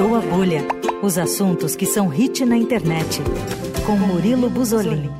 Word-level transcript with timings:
Furou 0.00 0.16
a 0.16 0.20
Bolha. 0.22 0.62
Os 1.02 1.18
assuntos 1.18 1.76
que 1.76 1.84
são 1.84 2.08
hit 2.08 2.42
na 2.46 2.56
internet. 2.56 3.20
Com 3.84 3.98
Murilo 3.98 4.48
Buzolin. 4.48 5.10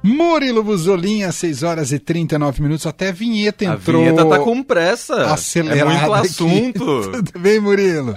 Murilo 0.00 0.62
Buzolin, 0.62 1.24
às 1.24 1.34
6 1.34 1.64
horas 1.64 1.90
e 1.90 1.98
39 1.98 2.62
minutos. 2.62 2.86
Até 2.86 3.08
a 3.08 3.12
vinheta 3.12 3.64
entrou. 3.64 4.00
A 4.00 4.04
vinheta 4.04 4.24
tá 4.28 4.38
com 4.38 4.62
pressa. 4.62 5.26
Acelerada. 5.32 5.80
É 5.80 5.84
muito 5.84 6.12
assunto. 6.14 7.10
Tudo 7.10 7.38
bem, 7.40 7.58
Murilo? 7.58 8.16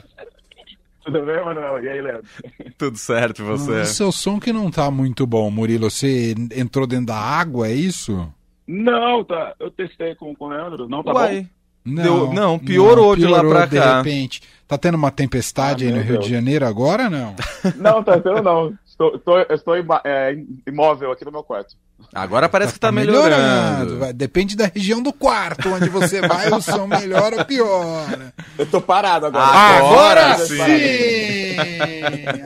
Tudo 1.03 1.25
bem, 1.25 1.43
Manuel? 1.43 1.83
E 1.83 1.89
aí, 1.89 1.99
Leandro? 1.99 2.27
Tudo 2.77 2.97
certo, 2.99 3.43
você? 3.43 3.81
O 3.81 3.85
seu 3.87 4.11
som 4.11 4.39
que 4.39 4.53
não 4.53 4.69
tá 4.69 4.91
muito 4.91 5.25
bom, 5.25 5.49
Murilo. 5.49 5.89
Você 5.89 6.35
entrou 6.55 6.85
dentro 6.85 7.07
da 7.07 7.17
água, 7.17 7.67
é 7.67 7.73
isso? 7.73 8.31
Não, 8.67 9.23
tá. 9.23 9.55
Eu 9.59 9.71
testei 9.71 10.13
com, 10.13 10.35
com 10.35 10.45
o 10.45 10.49
Leandro. 10.49 10.87
Não 10.87 11.01
tá 11.01 11.11
Uai. 11.13 11.41
bom. 11.41 11.47
Não, 11.87 12.03
Deu- 12.03 12.33
não, 12.33 12.59
piorou 12.59 13.15
de 13.15 13.25
lá 13.27 13.43
pra 13.43 13.65
de 13.67 13.75
cá. 13.77 13.97
repente. 13.97 14.41
Tá 14.67 14.77
tendo 14.77 14.95
uma 14.95 15.11
tempestade 15.11 15.85
Ah, 15.85 15.87
aí 15.89 15.93
no 15.93 16.01
Rio 16.01 16.13
Deus. 16.13 16.25
de 16.25 16.31
Janeiro 16.31 16.65
agora, 16.65 17.09
não? 17.09 17.35
Não, 17.77 18.03
tá 18.03 18.19
tendo 18.19 18.41
não. 18.41 18.73
Estou, 18.87 19.15
estou, 19.15 19.37
eu 19.39 19.55
estou 19.55 19.77
ima- 19.77 20.01
é, 20.05 20.35
imóvel 20.65 21.11
aqui 21.11 21.23
no 21.25 21.31
meu 21.31 21.43
quarto. 21.43 21.75
Agora 22.13 22.47
parece 22.47 22.73
que 22.73 22.79
tá 22.79 22.91
melhorando. 22.91 23.99
Vai- 23.99 24.13
Depende 24.13 24.55
da 24.55 24.67
região 24.73 25.03
do 25.03 25.11
quarto 25.11 25.69
onde 25.69 25.89
você 25.89 26.21
vai, 26.21 26.49
o 26.51 26.61
som 26.61 26.87
melhora 26.87 27.37
ou 27.39 27.45
piora. 27.45 28.33
Eu 28.57 28.65
tô 28.65 28.79
parado 28.81 29.25
agora. 29.25 29.45
Agora 29.45 30.31
Eu 30.31 30.37
tô 30.37 30.45
sim! 30.45 30.55
Sim! 30.65 31.55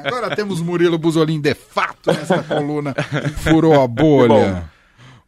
Agora 0.05 0.35
temos 0.35 0.59
Murilo 0.61 0.97
Buzolin 0.97 1.39
de 1.39 1.53
fato 1.53 2.11
nessa 2.11 2.41
coluna. 2.43 2.93
Furou 3.43 3.81
a 3.81 3.87
bolha. 3.87 4.63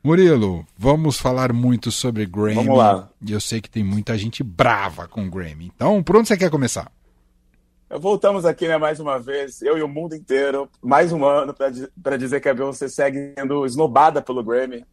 Murilo, 0.03 0.65
vamos 0.75 1.19
falar 1.19 1.53
muito 1.53 1.91
sobre 1.91 2.25
Grammy. 2.25 2.55
Vamos 2.55 2.77
lá. 2.77 3.09
E 3.21 3.31
eu 3.31 3.39
sei 3.39 3.61
que 3.61 3.69
tem 3.69 3.83
muita 3.83 4.17
gente 4.17 4.43
brava 4.43 5.07
com 5.07 5.29
Grammy. 5.29 5.71
Então, 5.75 6.01
por 6.01 6.17
onde 6.17 6.27
você 6.27 6.35
quer 6.35 6.49
começar? 6.49 6.91
Voltamos 7.99 8.45
aqui, 8.45 8.67
né, 8.67 8.77
mais 8.77 8.99
uma 8.99 9.19
vez, 9.19 9.61
eu 9.61 9.77
e 9.77 9.83
o 9.83 9.87
mundo 9.87 10.15
inteiro, 10.15 10.69
mais 10.81 11.11
um 11.11 11.25
ano, 11.25 11.53
para 11.53 12.17
dizer 12.17 12.39
que 12.39 12.47
a 12.47 12.53
Beyoncé 12.53 12.87
segue 12.87 13.33
sendo 13.37 13.65
esnobada 13.65 14.21
pelo 14.21 14.41
Grammy. 14.41 14.85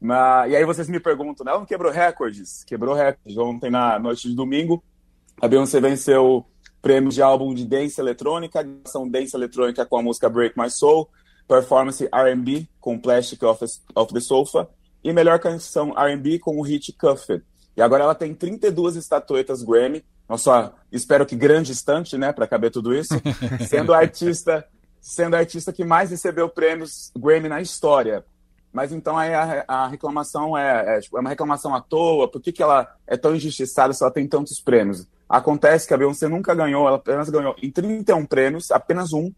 Mas, 0.00 0.52
e 0.52 0.56
aí 0.56 0.64
vocês 0.64 0.88
me 0.88 1.00
perguntam, 1.00 1.44
né, 1.44 1.50
ela 1.50 1.58
não 1.58 1.66
quebrou 1.66 1.90
recordes? 1.90 2.62
Quebrou 2.64 2.94
recordes. 2.94 3.36
Ontem, 3.36 3.70
na 3.70 3.98
noite 3.98 4.28
de 4.28 4.34
domingo, 4.36 4.82
a 5.42 5.48
Beyoncé 5.48 5.80
venceu 5.80 6.46
prêmios 6.80 7.14
de 7.14 7.20
álbum 7.20 7.52
de 7.52 7.66
dance 7.66 8.00
eletrônica, 8.00 8.64
ação 8.84 9.08
dance 9.08 9.36
eletrônica 9.36 9.84
com 9.84 9.98
a 9.98 10.02
música 10.02 10.30
Break 10.30 10.56
My 10.56 10.70
Soul, 10.70 11.08
performance 11.46 12.08
R&B 12.12 12.68
com 12.80 12.98
Plastic 12.98 13.42
of, 13.42 13.64
of 13.94 14.12
the 14.12 14.20
Sofa 14.20 14.68
e 15.02 15.12
melhor 15.12 15.38
canção 15.38 15.94
R&B 15.96 16.38
com 16.38 16.58
o 16.58 16.62
hit 16.62 16.92
Cuffed. 16.92 17.42
E 17.76 17.82
agora 17.82 18.04
ela 18.04 18.14
tem 18.14 18.34
32 18.34 18.96
estatuetas 18.96 19.62
Grammy, 19.62 20.04
nossa, 20.28 20.72
espero 20.90 21.24
que 21.24 21.36
grande 21.36 21.72
estante, 21.72 22.18
né, 22.18 22.32
para 22.32 22.48
caber 22.48 22.70
tudo 22.70 22.94
isso, 22.94 23.14
sendo 23.68 23.94
a 23.94 23.98
artista, 23.98 24.66
sendo 25.00 25.36
a 25.36 25.38
artista 25.38 25.72
que 25.72 25.84
mais 25.84 26.10
recebeu 26.10 26.48
prêmios 26.48 27.12
Grammy 27.16 27.48
na 27.48 27.60
história. 27.60 28.24
Mas 28.72 28.92
então 28.92 29.16
aí 29.16 29.32
a, 29.32 29.64
a 29.68 29.88
reclamação 29.88 30.56
é, 30.56 30.96
é, 30.96 31.00
tipo, 31.00 31.16
é 31.16 31.20
uma 31.20 31.30
reclamação 31.30 31.74
à 31.74 31.80
toa, 31.80 32.30
por 32.30 32.40
que, 32.40 32.52
que 32.52 32.62
ela 32.62 32.94
é 33.06 33.16
tão 33.16 33.34
injustiçada 33.34 33.92
se 33.92 34.02
ela 34.02 34.12
tem 34.12 34.26
tantos 34.26 34.60
prêmios? 34.60 35.06
Acontece 35.28 35.86
que 35.86 35.94
a 35.94 35.96
Beyoncé 35.96 36.28
nunca 36.28 36.54
ganhou, 36.54 36.86
ela 36.86 36.96
apenas 36.96 37.30
ganhou 37.30 37.54
em 37.62 37.70
31 37.70 38.26
prêmios, 38.26 38.70
apenas 38.70 39.12
um 39.12 39.32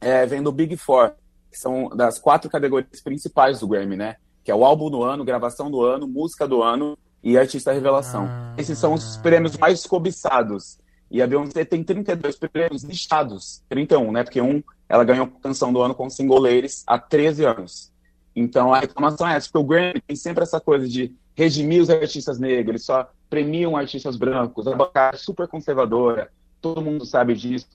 é, 0.00 0.26
vem 0.26 0.42
do 0.42 0.52
Big 0.52 0.76
Four, 0.76 1.12
que 1.56 1.60
são 1.60 1.88
das 1.88 2.18
quatro 2.18 2.50
categorias 2.50 3.00
principais 3.00 3.60
do 3.60 3.66
Grammy, 3.66 3.96
né? 3.96 4.16
Que 4.44 4.50
é 4.50 4.54
o 4.54 4.62
álbum 4.62 4.90
do 4.90 5.02
ano, 5.02 5.24
gravação 5.24 5.70
do 5.70 5.82
ano, 5.82 6.06
música 6.06 6.46
do 6.46 6.62
ano 6.62 6.98
e 7.24 7.38
artista 7.38 7.72
revelação. 7.72 8.28
Esses 8.58 8.78
são 8.78 8.92
os 8.92 9.16
prêmios 9.16 9.56
mais 9.56 9.86
cobiçados. 9.86 10.78
E 11.10 11.22
a 11.22 11.26
Beyoncé 11.26 11.64
tem 11.64 11.82
32 11.82 12.36
prêmios 12.36 12.82
listados, 12.82 13.62
31, 13.70 14.12
né? 14.12 14.22
Porque 14.22 14.40
um, 14.40 14.62
ela 14.86 15.02
ganhou 15.02 15.26
canção 15.42 15.72
do 15.72 15.80
ano 15.80 15.94
com 15.94 16.10
Single 16.10 16.40
Ladies 16.40 16.84
há 16.86 16.98
13 16.98 17.46
anos. 17.46 17.90
Então 18.34 18.74
a 18.74 18.80
reclamação 18.80 19.26
é 19.26 19.36
essa, 19.36 19.48
porque 19.48 19.64
o 19.64 19.66
Grammy 19.66 20.02
tem 20.06 20.14
sempre 20.14 20.42
essa 20.42 20.60
coisa 20.60 20.86
de 20.86 21.14
redimir 21.34 21.80
os 21.80 21.88
artistas 21.88 22.38
negros, 22.38 22.68
eles 22.68 22.84
só 22.84 23.08
premiam 23.30 23.76
artistas 23.76 24.16
brancos, 24.16 24.66
a 24.66 24.76
bancada 24.76 25.16
é 25.16 25.18
super 25.18 25.48
conservadora, 25.48 26.30
todo 26.60 26.82
mundo 26.82 27.06
sabe 27.06 27.34
disso. 27.34 27.66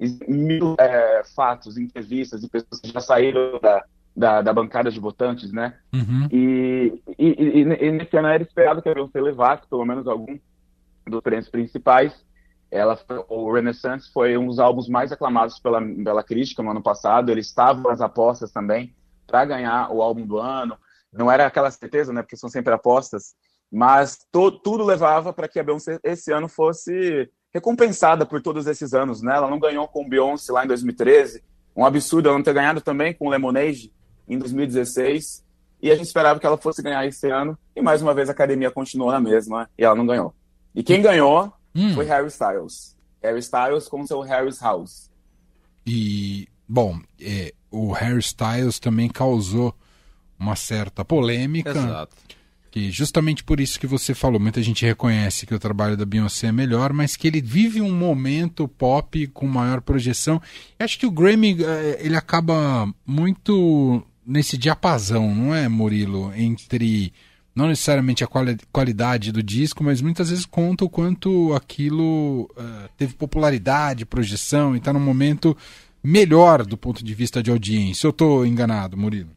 E 0.00 0.32
Mil 0.32 0.74
é, 0.78 1.22
fatos, 1.36 1.76
entrevistas 1.76 2.40
de 2.40 2.48
pessoas 2.48 2.80
que 2.80 2.90
já 2.90 3.00
saíram 3.00 3.60
da, 3.60 3.84
da, 4.16 4.42
da 4.42 4.52
bancada 4.52 4.90
de 4.90 4.98
votantes, 4.98 5.52
né? 5.52 5.78
Uhum. 5.92 6.26
E, 6.32 7.02
e, 7.18 7.26
e, 7.28 7.60
e 7.60 7.92
nesse 7.92 8.16
ano 8.16 8.28
era 8.28 8.42
esperado 8.42 8.80
que 8.80 8.88
a 8.88 8.94
Beyoncé 8.94 9.20
levasse 9.20 9.68
pelo 9.68 9.84
menos 9.84 10.06
algum 10.06 10.38
dos 11.06 11.20
prêmios 11.20 11.48
principais. 11.48 12.14
Ela, 12.70 12.98
o 13.28 13.52
Renaissance 13.52 14.10
foi 14.12 14.38
um 14.38 14.46
dos 14.46 14.58
álbuns 14.58 14.88
mais 14.88 15.10
aclamados 15.12 15.58
pela, 15.58 15.82
pela 15.82 16.22
crítica 16.22 16.62
no 16.62 16.70
ano 16.70 16.82
passado. 16.82 17.30
Ele 17.30 17.40
estava 17.40 17.88
nas 17.88 18.00
apostas 18.00 18.52
também 18.52 18.94
para 19.26 19.44
ganhar 19.44 19.90
o 19.92 20.00
álbum 20.00 20.24
do 20.24 20.38
ano. 20.38 20.78
Não 21.12 21.30
era 21.30 21.46
aquela 21.46 21.70
certeza, 21.70 22.12
né? 22.12 22.22
Porque 22.22 22.36
são 22.36 22.48
sempre 22.48 22.72
apostas. 22.72 23.34
Mas 23.70 24.18
to, 24.32 24.50
tudo 24.50 24.84
levava 24.84 25.32
para 25.32 25.48
que 25.48 25.58
a 25.58 25.64
Beyoncé 25.64 25.98
esse 26.02 26.32
ano 26.32 26.48
fosse 26.48 27.28
recompensada 27.52 28.24
por 28.24 28.40
todos 28.40 28.66
esses 28.66 28.94
anos, 28.94 29.22
né? 29.22 29.34
Ela 29.36 29.48
não 29.50 29.58
ganhou 29.58 29.86
com 29.88 30.08
Beyoncé 30.08 30.52
lá 30.52 30.64
em 30.64 30.68
2013. 30.68 31.42
Um 31.76 31.84
absurdo 31.84 32.28
ela 32.28 32.38
não 32.38 32.44
ter 32.44 32.54
ganhado 32.54 32.80
também 32.80 33.12
com 33.14 33.28
Lemonade 33.28 33.92
em 34.28 34.38
2016. 34.38 35.44
E 35.82 35.90
a 35.90 35.94
gente 35.96 36.06
esperava 36.06 36.38
que 36.38 36.46
ela 36.46 36.58
fosse 36.58 36.82
ganhar 36.82 37.06
esse 37.06 37.28
ano. 37.30 37.58
E 37.74 37.80
mais 37.80 38.02
uma 38.02 38.14
vez 38.14 38.28
a 38.28 38.32
academia 38.32 38.70
continuou 38.70 39.10
na 39.10 39.20
mesma 39.20 39.68
e 39.78 39.84
ela 39.84 39.94
não 39.94 40.06
ganhou. 40.06 40.34
E 40.74 40.82
quem 40.82 41.00
ganhou 41.02 41.52
Hum. 41.74 41.94
foi 41.94 42.04
Harry 42.04 42.26
Styles. 42.26 42.96
Harry 43.22 43.38
Styles 43.38 43.86
com 43.88 44.04
seu 44.06 44.20
Harry's 44.22 44.60
House. 44.60 45.08
E, 45.86 46.48
bom, 46.68 46.98
é, 47.20 47.52
o 47.70 47.92
Harry 47.92 48.18
Styles 48.18 48.78
também 48.80 49.08
causou 49.08 49.74
uma 50.38 50.56
certa 50.56 51.04
polêmica. 51.04 51.70
Exato. 51.70 52.16
Que 52.70 52.88
justamente 52.90 53.42
por 53.42 53.58
isso 53.58 53.80
que 53.80 53.86
você 53.86 54.14
falou, 54.14 54.38
muita 54.38 54.62
gente 54.62 54.86
reconhece 54.86 55.44
que 55.44 55.54
o 55.54 55.58
trabalho 55.58 55.96
da 55.96 56.04
Beyoncé 56.06 56.46
é 56.46 56.52
melhor, 56.52 56.92
mas 56.92 57.16
que 57.16 57.26
ele 57.26 57.40
vive 57.40 57.80
um 57.82 57.92
momento 57.92 58.68
pop 58.68 59.26
com 59.28 59.46
maior 59.48 59.80
projeção. 59.80 60.40
E 60.78 60.84
acho 60.84 60.96
que 60.96 61.06
o 61.06 61.10
Grammy 61.10 61.56
eh, 61.60 61.98
ele 62.00 62.16
acaba 62.16 62.88
muito 63.04 64.02
nesse 64.24 64.56
diapasão, 64.56 65.34
não 65.34 65.52
é, 65.52 65.68
Murilo? 65.68 66.32
Entre 66.36 67.12
não 67.56 67.66
necessariamente 67.66 68.22
a 68.22 68.28
quali- 68.28 68.58
qualidade 68.70 69.32
do 69.32 69.42
disco, 69.42 69.82
mas 69.82 70.00
muitas 70.00 70.30
vezes 70.30 70.46
conta 70.46 70.84
o 70.84 70.88
quanto 70.88 71.52
aquilo 71.54 72.48
eh, 72.56 72.88
teve 72.96 73.14
popularidade, 73.14 74.06
projeção 74.06 74.76
e 74.76 74.78
está 74.78 74.92
num 74.92 75.00
momento 75.00 75.56
melhor 76.02 76.64
do 76.64 76.76
ponto 76.76 77.02
de 77.04 77.14
vista 77.14 77.42
de 77.42 77.50
audiência. 77.50 78.06
Eu 78.06 78.10
estou 78.10 78.46
enganado, 78.46 78.96
Murilo? 78.96 79.30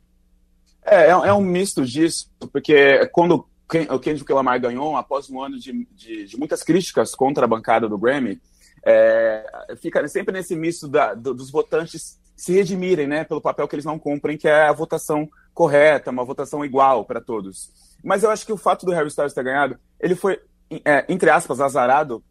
É, 0.85 1.05
é, 1.05 1.09
é 1.09 1.33
um 1.33 1.41
misto 1.41 1.85
disso, 1.85 2.29
porque 2.51 3.05
quando 3.07 3.45
o 3.89 3.99
Kendrick 3.99 4.31
Lamar 4.31 4.59
ganhou, 4.59 4.95
após 4.95 5.29
um 5.29 5.41
ano 5.41 5.57
de, 5.59 5.87
de, 5.91 6.25
de 6.25 6.37
muitas 6.37 6.61
críticas 6.63 7.15
contra 7.15 7.45
a 7.45 7.47
bancada 7.47 7.87
do 7.87 7.97
Grammy, 7.97 8.39
é, 8.85 9.45
fica 9.81 10.05
sempre 10.07 10.33
nesse 10.33 10.55
misto 10.55 10.87
da- 10.87 11.13
do- 11.13 11.33
dos 11.33 11.49
votantes 11.49 12.19
se 12.35 12.51
redimirem 12.53 13.07
né, 13.07 13.23
pelo 13.23 13.39
papel 13.41 13.67
que 13.67 13.75
eles 13.75 13.85
não 13.85 13.97
cumprem, 13.97 14.37
que 14.37 14.47
é 14.47 14.67
a 14.67 14.73
votação 14.73 15.29
correta, 15.53 16.11
uma 16.11 16.25
votação 16.25 16.65
igual 16.65 17.05
para 17.05 17.21
todos. 17.21 17.71
Mas 18.03 18.23
eu 18.23 18.29
acho 18.29 18.45
que 18.45 18.51
o 18.51 18.57
fato 18.57 18.85
do 18.85 18.91
Harry 18.91 19.07
Styles 19.07 19.33
ter 19.33 19.43
ganhado, 19.43 19.77
ele 19.99 20.15
foi, 20.15 20.39
é, 20.83 21.05
entre 21.07 21.29
aspas, 21.29 21.61
azarado, 21.61 22.21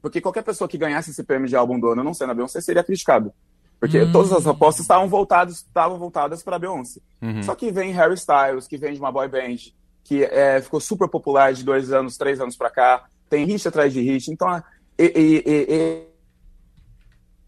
porque 0.00 0.20
qualquer 0.20 0.42
pessoa 0.42 0.66
que 0.66 0.76
ganhasse 0.76 1.10
esse 1.12 1.22
prêmio 1.22 1.46
de 1.48 1.54
álbum 1.54 1.78
do 1.78 1.88
ano, 1.88 2.02
não 2.02 2.12
sendo 2.12 2.32
a 2.32 2.34
Beyoncé, 2.34 2.60
seria 2.60 2.82
criticado. 2.82 3.32
Porque 3.82 4.00
Hum. 4.00 4.12
todas 4.12 4.32
as 4.32 4.46
apostas 4.46 4.84
estavam 4.84 5.08
voltadas, 5.08 5.56
estavam 5.56 5.98
voltadas 5.98 6.40
para 6.40 6.54
a 6.54 6.58
Beyoncé. 6.60 7.00
Uhum. 7.20 7.42
Só 7.42 7.52
que 7.56 7.72
vem 7.72 7.90
Harry 7.92 8.14
Styles, 8.14 8.68
que 8.68 8.76
vem 8.76 8.92
de 8.94 9.00
uma 9.00 9.10
boy 9.10 9.26
band, 9.26 9.56
que 10.04 10.22
é, 10.22 10.60
ficou 10.62 10.78
super 10.78 11.08
popular 11.08 11.52
de 11.52 11.64
dois 11.64 11.90
anos, 11.92 12.16
três 12.16 12.40
anos 12.40 12.56
pra 12.56 12.70
cá, 12.70 13.04
tem 13.28 13.44
hit 13.44 13.66
atrás 13.66 13.92
de 13.92 14.00
hit. 14.00 14.30
Então, 14.30 14.46
a- 14.48 14.62
e, 14.96 15.04
e- 15.04 15.42
e- 15.44 16.06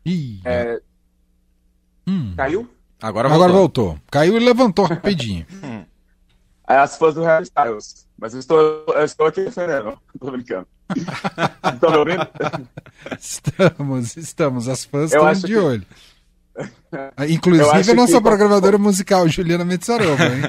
e- 0.04 0.10
Ih, 0.10 0.40
é, 0.44 0.82
hum. 2.08 2.34
caiu? 2.36 2.68
Agora, 3.00 3.28
Agora 3.32 3.52
voltou. 3.52 3.84
voltou. 3.90 4.02
Caiu 4.10 4.36
e 4.36 4.40
levantou 4.40 4.86
rapidinho. 4.86 5.46
As 6.66 6.96
fãs 6.98 7.14
do 7.14 7.22
Harry 7.22 7.44
Styles. 7.44 8.08
Mas 8.18 8.32
eu 8.34 8.40
estou, 8.40 8.58
eu 8.88 9.04
estou 9.04 9.26
aqui 9.26 9.44
defendendo, 9.44 9.96
tô 10.18 10.30
brincando. 10.32 10.66
Estão 11.74 11.90
me 11.90 11.96
ouvindo? 11.98 12.28
Estamos, 13.20 14.16
estamos. 14.16 14.68
As 14.68 14.84
fãs 14.84 15.12
Eu 15.12 15.18
estão 15.18 15.26
acho 15.26 15.40
de 15.46 15.52
que- 15.52 15.58
olho. 15.58 15.86
Ah, 16.92 17.12
Eu 17.18 17.30
Inclusive 17.30 17.90
a 17.90 17.94
nossa 17.94 18.18
que- 18.18 18.20
programadora 18.22 18.78
musical, 18.78 19.28
Juliana 19.28 19.64
Metsarova, 19.64 20.22
hein? 20.24 20.42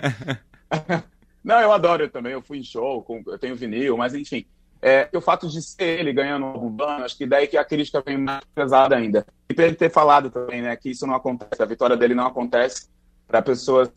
Não, 1.43 1.59
eu 1.61 1.71
adoro 1.71 2.03
ele 2.03 2.11
também. 2.11 2.33
Eu 2.33 2.41
fui 2.41 2.59
em 2.59 2.63
show, 2.63 3.01
com- 3.03 3.21
eu 3.27 3.37
tenho 3.37 3.55
vinil, 3.55 3.97
mas 3.97 4.13
enfim. 4.15 4.45
É, 4.81 5.09
o 5.13 5.21
fato 5.21 5.47
de 5.47 5.61
ser 5.61 5.99
ele 5.99 6.13
ganhando 6.13 6.45
o 6.45 6.65
Urbano, 6.65 7.05
acho 7.05 7.17
que 7.17 7.25
daí 7.25 7.47
que 7.47 7.57
a 7.57 7.65
crítica 7.65 8.03
vem 8.05 8.17
mais 8.17 8.43
pesada 8.53 8.95
ainda. 8.95 9.25
E 9.49 9.53
para 9.53 9.65
ele 9.65 9.75
ter 9.75 9.89
falado 9.91 10.29
também, 10.29 10.61
né, 10.61 10.75
que 10.75 10.89
isso 10.91 11.07
não 11.07 11.15
acontece, 11.15 11.61
a 11.61 11.65
vitória 11.65 11.97
dele 11.97 12.13
não 12.13 12.27
acontece 12.27 12.87
para 13.27 13.41
pessoas, 13.41 13.89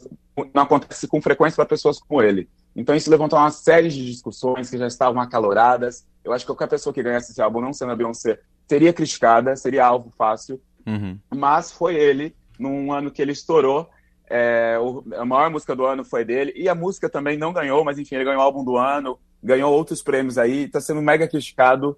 não 0.54 0.62
acontece 0.62 1.06
com 1.06 1.20
frequência 1.20 1.56
para 1.56 1.66
pessoas 1.66 1.98
como 1.98 2.22
ele. 2.22 2.48
Então 2.74 2.94
isso 2.94 3.10
levantou 3.10 3.38
uma 3.38 3.50
série 3.50 3.88
de 3.88 4.06
discussões 4.06 4.70
que 4.70 4.78
já 4.78 4.86
estavam 4.86 5.20
acaloradas. 5.20 6.06
Eu 6.24 6.32
acho 6.32 6.44
que 6.44 6.50
qualquer 6.52 6.68
pessoa 6.68 6.92
que 6.94 7.02
ganhasse 7.02 7.32
esse 7.32 7.42
álbum, 7.42 7.60
não 7.60 7.72
sendo 7.74 7.92
a 7.92 7.96
Beyoncé, 7.96 8.38
seria 8.66 8.92
criticada, 8.92 9.56
seria 9.56 9.84
alvo 9.84 10.10
fácil. 10.16 10.60
Uhum. 10.86 11.18
Mas 11.34 11.72
foi 11.72 11.94
ele, 11.94 12.34
num 12.58 12.92
ano 12.92 13.10
que 13.10 13.22
ele 13.22 13.32
estourou, 13.32 13.88
é, 14.30 14.78
o, 14.78 15.04
a 15.16 15.24
maior 15.24 15.50
música 15.50 15.74
do 15.74 15.84
ano 15.84 16.04
foi 16.04 16.24
dele, 16.24 16.52
e 16.54 16.68
a 16.68 16.74
música 16.74 17.08
também 17.08 17.38
não 17.38 17.52
ganhou, 17.52 17.84
mas 17.84 17.98
enfim, 17.98 18.16
ele 18.16 18.24
ganhou 18.24 18.40
o 18.40 18.44
álbum 18.44 18.64
do 18.64 18.76
ano, 18.76 19.18
ganhou 19.42 19.72
outros 19.72 20.02
prêmios 20.02 20.36
aí, 20.36 20.64
está 20.64 20.80
sendo 20.80 21.00
mega 21.00 21.26
criticado. 21.26 21.96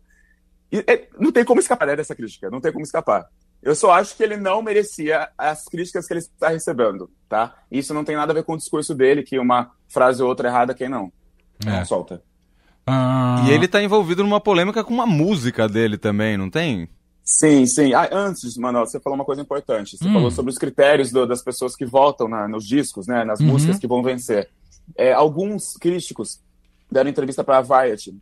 E, 0.70 0.78
é, 0.86 1.08
não 1.18 1.32
tem 1.32 1.44
como 1.44 1.60
escapar 1.60 1.86
né, 1.86 1.96
dessa 1.96 2.14
crítica, 2.14 2.50
não 2.50 2.60
tem 2.60 2.72
como 2.72 2.84
escapar. 2.84 3.26
Eu 3.62 3.74
só 3.74 3.90
acho 3.92 4.16
que 4.16 4.22
ele 4.22 4.36
não 4.36 4.62
merecia 4.62 5.28
as 5.36 5.64
críticas 5.64 6.06
que 6.06 6.14
ele 6.14 6.20
está 6.20 6.48
recebendo, 6.48 7.10
tá? 7.28 7.54
Isso 7.70 7.92
não 7.92 8.04
tem 8.04 8.16
nada 8.16 8.32
a 8.32 8.34
ver 8.34 8.42
com 8.42 8.54
o 8.54 8.56
discurso 8.56 8.94
dele, 8.94 9.22
que 9.22 9.38
uma 9.38 9.72
frase 9.86 10.22
ou 10.22 10.28
outra 10.28 10.48
errada, 10.48 10.74
quem 10.74 10.88
não? 10.88 11.12
É. 11.66 11.70
Não 11.70 11.84
solta. 11.84 12.22
Ah... 12.86 13.44
E 13.46 13.50
ele 13.50 13.66
está 13.66 13.82
envolvido 13.82 14.22
numa 14.22 14.40
polêmica 14.40 14.82
com 14.82 14.94
uma 14.94 15.06
música 15.06 15.68
dele 15.68 15.98
também, 15.98 16.38
não 16.38 16.48
tem? 16.48 16.88
Sim, 17.30 17.64
sim. 17.64 17.94
Ah, 17.94 18.08
antes, 18.10 18.56
Manuel, 18.56 18.84
você 18.84 18.98
falou 18.98 19.14
uma 19.14 19.24
coisa 19.24 19.40
importante. 19.40 19.96
Você 19.96 20.06
hum. 20.06 20.12
falou 20.12 20.30
sobre 20.32 20.50
os 20.50 20.58
critérios 20.58 21.12
do, 21.12 21.26
das 21.26 21.42
pessoas 21.42 21.76
que 21.76 21.86
votam 21.86 22.28
na, 22.28 22.48
nos 22.48 22.66
discos, 22.66 23.06
né, 23.06 23.24
nas 23.24 23.38
uhum. 23.38 23.46
músicas 23.46 23.78
que 23.78 23.86
vão 23.86 24.02
vencer. 24.02 24.50
É, 24.96 25.12
alguns 25.12 25.74
críticos 25.74 26.40
deram 26.90 27.08
entrevista 27.08 27.44
para 27.44 27.58
a 27.58 27.62
Variety, 27.62 28.14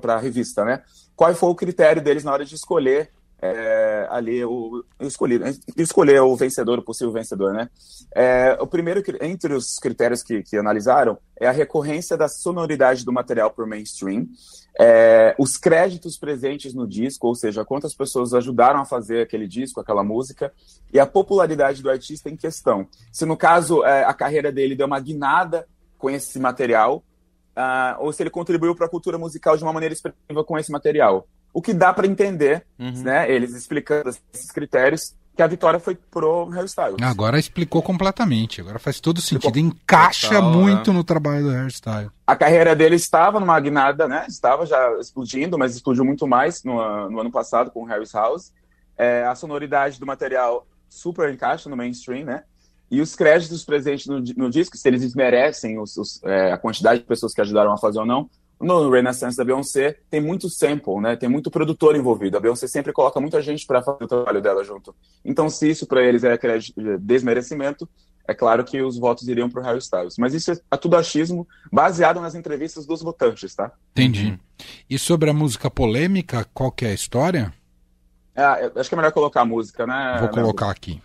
para 0.00 0.14
a 0.14 0.18
revista, 0.18 0.64
né? 0.64 0.82
Qual 1.14 1.32
foi 1.34 1.50
o 1.50 1.54
critério 1.54 2.02
deles 2.02 2.24
na 2.24 2.32
hora 2.32 2.44
de 2.44 2.54
escolher 2.54 3.10
é, 3.40 4.06
ali 4.10 4.44
o 4.44 4.84
escolher, 5.00 5.40
escolher 5.76 6.20
o 6.20 6.34
vencedor, 6.34 6.78
o 6.78 6.82
possível 6.82 7.12
vencedor, 7.12 7.52
né? 7.52 7.70
É, 8.14 8.58
o 8.60 8.66
primeiro 8.66 9.02
entre 9.20 9.54
os 9.54 9.78
critérios 9.78 10.22
que, 10.22 10.42
que 10.42 10.56
analisaram 10.56 11.18
é 11.38 11.46
a 11.46 11.52
recorrência 11.52 12.16
da 12.16 12.28
sonoridade 12.28 13.04
do 13.04 13.12
material 13.12 13.50
por 13.50 13.66
mainstream, 13.66 14.26
é, 14.78 15.34
os 15.38 15.56
créditos 15.56 16.16
presentes 16.16 16.74
no 16.74 16.86
disco, 16.86 17.28
ou 17.28 17.34
seja, 17.34 17.64
quantas 17.64 17.94
pessoas 17.94 18.34
ajudaram 18.34 18.80
a 18.80 18.84
fazer 18.84 19.22
aquele 19.22 19.46
disco, 19.46 19.80
aquela 19.80 20.02
música, 20.02 20.52
e 20.92 20.98
a 20.98 21.06
popularidade 21.06 21.82
do 21.82 21.90
artista 21.90 22.28
em 22.28 22.36
questão. 22.36 22.88
Se 23.12 23.24
no 23.24 23.36
caso 23.36 23.84
é, 23.84 24.04
a 24.04 24.14
carreira 24.14 24.50
dele 24.50 24.74
deu 24.74 24.86
uma 24.86 25.00
guinada 25.00 25.66
com 25.96 26.10
esse 26.10 26.38
material, 26.38 27.04
uh, 27.56 28.00
ou 28.00 28.12
se 28.12 28.22
ele 28.22 28.30
contribuiu 28.30 28.74
para 28.74 28.86
a 28.86 28.88
cultura 28.88 29.18
musical 29.18 29.56
de 29.56 29.64
uma 29.64 29.72
maneira 29.72 29.92
expressiva 29.92 30.44
com 30.44 30.56
esse 30.56 30.70
material 30.70 31.26
o 31.58 31.60
que 31.60 31.74
dá 31.74 31.92
para 31.92 32.06
entender, 32.06 32.64
uhum. 32.78 33.02
né, 33.02 33.28
eles 33.28 33.52
explicando 33.52 34.10
esses 34.32 34.48
critérios, 34.52 35.16
que 35.34 35.42
a 35.42 35.46
vitória 35.48 35.80
foi 35.80 35.96
pro 35.96 36.44
Harry 36.50 36.66
Styles. 36.66 37.02
Agora 37.02 37.36
explicou 37.36 37.82
completamente, 37.82 38.60
agora 38.60 38.78
faz 38.78 39.00
todo 39.00 39.20
sentido, 39.20 39.56
explicou. 39.56 39.72
encaixa 39.72 40.36
Total, 40.36 40.52
muito 40.52 40.92
né? 40.92 40.96
no 40.96 41.02
trabalho 41.02 41.42
do 41.42 41.50
Harry 41.50 41.66
Styles. 41.66 42.10
A 42.24 42.36
carreira 42.36 42.76
dele 42.76 42.94
estava 42.94 43.40
numa 43.40 43.58
guinada, 43.58 44.06
né, 44.06 44.24
estava 44.28 44.66
já 44.66 45.00
explodindo, 45.00 45.58
mas 45.58 45.74
explodiu 45.74 46.04
muito 46.04 46.28
mais 46.28 46.62
no, 46.62 47.10
no 47.10 47.20
ano 47.20 47.30
passado 47.32 47.72
com 47.72 47.82
o 47.82 47.86
Harry's 47.86 48.12
House. 48.12 48.52
É, 48.96 49.24
a 49.26 49.34
sonoridade 49.34 49.98
do 49.98 50.06
material 50.06 50.64
super 50.88 51.28
encaixa 51.34 51.68
no 51.68 51.76
mainstream, 51.76 52.24
né, 52.24 52.44
e 52.88 53.00
os 53.00 53.16
créditos 53.16 53.64
presentes 53.64 54.06
no, 54.06 54.20
no 54.20 54.48
disco, 54.48 54.76
se 54.76 54.88
eles 54.88 55.12
merecem 55.12 55.76
os, 55.80 55.96
os, 55.96 56.22
é, 56.22 56.52
a 56.52 56.56
quantidade 56.56 57.00
de 57.00 57.04
pessoas 57.04 57.34
que 57.34 57.40
ajudaram 57.40 57.72
a 57.72 57.78
fazer 57.78 57.98
ou 57.98 58.06
não, 58.06 58.30
no 58.60 58.90
Renaissance 58.90 59.36
da 59.36 59.44
Beyoncé 59.44 59.98
tem 60.10 60.20
muito 60.20 60.48
sample, 60.48 61.00
né? 61.00 61.16
Tem 61.16 61.28
muito 61.28 61.50
produtor 61.50 61.94
envolvido. 61.94 62.36
A 62.36 62.40
Beyoncé 62.40 62.66
sempre 62.66 62.92
coloca 62.92 63.20
muita 63.20 63.40
gente 63.40 63.66
para 63.66 63.82
fazer 63.82 64.04
o 64.04 64.08
trabalho 64.08 64.40
dela 64.40 64.64
junto. 64.64 64.94
Então, 65.24 65.48
se 65.48 65.70
isso 65.70 65.86
para 65.86 66.02
eles 66.02 66.24
é 66.24 66.36
desmerecimento, 66.98 67.88
é 68.26 68.34
claro 68.34 68.64
que 68.64 68.82
os 68.82 68.98
votos 68.98 69.26
iriam 69.28 69.48
para 69.48 69.62
o 69.62 69.64
Harry 69.64 69.78
Styles. 69.78 70.16
Mas 70.18 70.34
isso 70.34 70.52
é 70.52 70.76
tudo 70.76 70.96
achismo, 70.96 71.46
baseado 71.72 72.20
nas 72.20 72.34
entrevistas 72.34 72.84
dos 72.84 73.00
votantes, 73.00 73.54
tá? 73.54 73.72
Entendi. 73.92 74.38
E 74.90 74.98
sobre 74.98 75.30
a 75.30 75.32
música 75.32 75.70
polêmica, 75.70 76.46
qual 76.52 76.72
que 76.72 76.84
é 76.84 76.90
a 76.90 76.94
história? 76.94 77.54
É, 78.34 78.70
acho 78.76 78.88
que 78.88 78.94
é 78.94 78.96
melhor 78.96 79.12
colocar 79.12 79.42
a 79.42 79.44
música, 79.44 79.86
né? 79.86 80.18
Vou 80.20 80.28
colocar 80.28 80.70
aqui. 80.70 81.00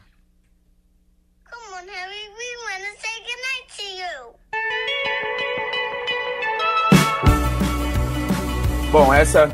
Bom, 8.94 9.12
essa 9.12 9.52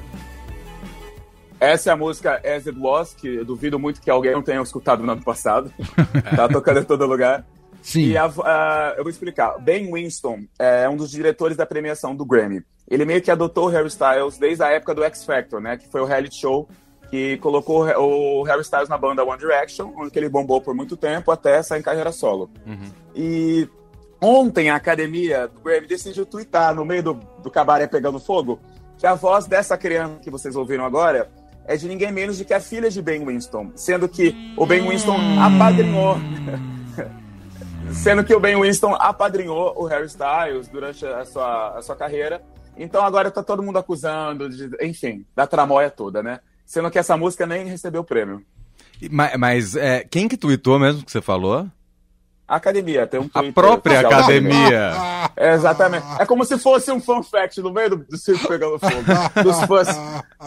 essa 1.61 1.89
é 1.89 1.93
a 1.93 1.95
música 1.95 2.41
As 2.45 2.67
It 2.67 2.77
Was, 2.77 3.13
que 3.13 3.35
eu 3.35 3.45
duvido 3.45 3.79
muito 3.79 4.01
que 4.01 4.09
alguém 4.09 4.33
não 4.33 4.41
tenha 4.41 4.61
escutado 4.61 5.01
no 5.01 5.13
ano 5.13 5.23
passado. 5.23 5.71
tá 6.35 6.49
tocando 6.49 6.81
em 6.81 6.83
todo 6.83 7.05
lugar. 7.05 7.45
Sim. 7.81 8.07
E 8.07 8.17
a, 8.17 8.25
a, 8.25 8.95
eu 8.97 9.03
vou 9.05 9.09
explicar. 9.09 9.57
Ben 9.59 9.89
Winston 9.93 10.41
é 10.59 10.89
um 10.89 10.97
dos 10.97 11.09
diretores 11.09 11.55
da 11.55 11.65
premiação 11.65 12.13
do 12.13 12.25
Grammy. 12.25 12.61
Ele 12.85 13.05
meio 13.05 13.21
que 13.21 13.31
adotou 13.31 13.67
o 13.67 13.69
Harry 13.69 13.87
Styles 13.87 14.37
desde 14.37 14.61
a 14.61 14.71
época 14.71 14.93
do 14.93 15.05
X 15.05 15.23
Factor, 15.23 15.61
né? 15.61 15.77
Que 15.77 15.87
foi 15.87 16.01
o 16.01 16.05
reality 16.05 16.35
show 16.35 16.67
que 17.09 17.37
colocou 17.37 17.85
o 17.85 18.43
Harry 18.43 18.61
Styles 18.63 18.89
na 18.89 18.97
banda 18.97 19.23
One 19.23 19.39
Direction, 19.39 19.93
onde 19.95 20.19
ele 20.19 20.27
bombou 20.27 20.59
por 20.59 20.75
muito 20.75 20.97
tempo 20.97 21.31
até 21.31 21.63
sair 21.63 21.79
em 21.79 21.83
carreira 21.83 22.11
solo. 22.11 22.49
Uhum. 22.67 22.91
E 23.15 23.69
ontem 24.19 24.69
a 24.69 24.75
academia 24.75 25.47
do 25.47 25.61
Grammy 25.61 25.87
decidiu 25.87 26.25
twittar 26.25 26.75
no 26.75 26.83
meio 26.83 27.03
do, 27.03 27.13
do 27.41 27.49
cabaré 27.49 27.87
pegando 27.87 28.19
fogo 28.19 28.59
que 28.99 29.07
a 29.07 29.15
voz 29.15 29.47
dessa 29.47 29.77
criança 29.77 30.19
que 30.21 30.29
vocês 30.29 30.57
ouviram 30.57 30.85
agora 30.85 31.31
é 31.65 31.77
de 31.77 31.87
ninguém 31.87 32.11
menos 32.11 32.37
do 32.37 32.43
que 32.43 32.53
a 32.53 32.59
filha 32.59 32.89
de 32.89 33.01
Ben 33.01 33.25
Winston, 33.25 33.71
sendo 33.75 34.09
que 34.09 34.53
o 34.57 34.65
Ben 34.65 34.81
Winston 34.87 35.17
apadrinhou. 35.39 36.17
sendo 37.93 38.23
que 38.25 38.35
o 38.35 38.39
Ben 38.39 38.59
Winston 38.61 38.93
apadrinhou 38.99 39.73
o 39.77 39.85
Harry 39.85 40.07
Styles 40.07 40.67
durante 40.67 41.05
a 41.05 41.23
sua, 41.25 41.77
a 41.77 41.81
sua 41.81 41.95
carreira. 41.95 42.41
Então 42.75 43.03
agora 43.03 43.31
tá 43.31 43.41
todo 43.41 43.63
mundo 43.63 43.79
acusando, 43.79 44.49
de, 44.49 44.69
enfim, 44.81 45.25
da 45.33 45.47
tramóia 45.47 45.89
toda, 45.89 46.21
né? 46.21 46.41
Sendo 46.65 46.91
que 46.91 46.99
essa 46.99 47.15
música 47.15 47.47
nem 47.47 47.65
recebeu 47.65 48.01
o 48.01 48.05
prêmio. 48.05 48.43
Mas, 49.09 49.37
mas 49.37 49.75
é, 49.75 50.03
quem 50.03 50.27
que 50.27 50.35
tweetou 50.35 50.77
mesmo 50.77 51.05
que 51.05 51.11
você 51.11 51.21
falou? 51.21 51.67
A 52.49 52.55
academia, 52.55 53.05
tem 53.05 53.19
um 53.19 53.27
Twitter. 53.29 53.49
A 53.51 53.53
própria 53.53 53.99
academia. 53.99 54.91
É, 55.37 55.53
exatamente. 55.53 56.03
É 56.19 56.25
como 56.25 56.43
se 56.43 56.57
fosse 56.57 56.91
um 56.91 56.99
fun 56.99 57.21
fact 57.21 57.61
no 57.61 57.71
meio 57.71 57.91
do, 57.91 57.97
do 57.97 58.17
circo 58.17 58.47
pegando 58.47 58.79
fogo. 58.79 59.03
Dos 59.43 59.61
fãs, 59.65 59.87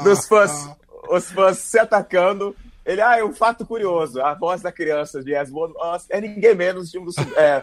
dos 0.02 0.26
fãs, 0.26 0.68
os 1.08 1.30
fãs 1.30 1.58
se 1.58 1.78
atacando. 1.78 2.56
Ele, 2.84 3.00
ah, 3.00 3.16
é 3.16 3.24
um 3.24 3.32
fato 3.32 3.64
curioso. 3.64 4.20
A 4.20 4.34
voz 4.34 4.60
da 4.60 4.72
criança 4.72 5.22
de 5.22 5.32
As 5.32 5.48
One 5.52 5.72
é 6.10 6.20
ninguém 6.20 6.56
menos 6.56 6.90
de 6.90 6.98
um 6.98 7.04
dos, 7.04 7.14
é, 7.36 7.62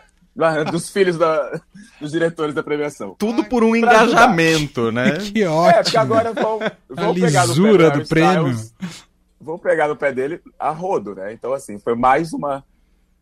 dos 0.72 0.90
filhos 0.90 1.18
da, 1.18 1.60
dos 2.00 2.12
diretores 2.12 2.56
da 2.56 2.64
premiação. 2.64 3.18
Tudo 3.20 3.44
por 3.44 3.62
um 3.62 3.76
engajamento, 3.76 4.90
né? 4.90 5.18
que 5.34 5.46
ótimo. 5.46 5.80
É, 5.80 5.84
porque 5.84 5.98
agora 5.98 6.32
vão, 6.32 6.60
vão 6.88 7.12
a 7.12 7.14
pegar 7.14 7.46
no 7.46 7.78
pé 7.78 7.92
do 7.92 8.08
prêmio. 8.08 8.58
vão 9.42 9.60
pegar 9.60 9.90
no 9.90 9.98
pé 9.98 10.14
dele 10.14 10.40
a 10.58 10.72
rodo, 10.72 11.14
né? 11.14 11.34
Então, 11.34 11.52
assim, 11.52 11.78
foi 11.78 11.94
mais 11.94 12.32
uma 12.32 12.64